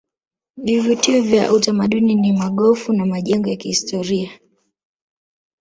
[0.57, 4.31] vivutio vya utamaduni ni magofu na majengo ya kihistoria